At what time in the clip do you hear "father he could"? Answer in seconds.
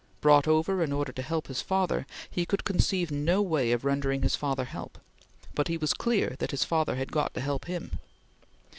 1.61-2.63